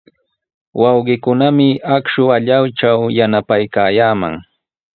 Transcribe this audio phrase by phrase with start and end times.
[0.81, 4.35] Wawqiikunami akshu allaytraw yanapaykaayaaman.